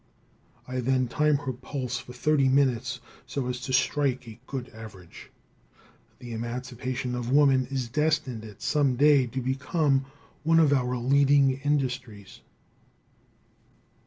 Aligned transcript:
I 0.67 0.79
then 0.79 1.07
time 1.07 1.37
her 1.45 1.53
pulse 1.53 1.99
for 1.99 2.11
thirty 2.11 2.49
minutes, 2.49 3.01
so 3.27 3.45
as 3.45 3.59
to 3.59 3.71
strike 3.71 4.27
a 4.27 4.39
good 4.47 4.69
average. 4.69 5.29
The 6.17 6.33
emancipation 6.33 7.13
of 7.13 7.29
woman 7.29 7.67
is 7.69 7.87
destined 7.87 8.43
at 8.43 8.63
some 8.63 8.95
day 8.95 9.27
to 9.27 9.39
become 9.39 10.05
one 10.43 10.57
of 10.57 10.73
our 10.73 10.97
leading 10.97 11.51
industries. 11.59 12.41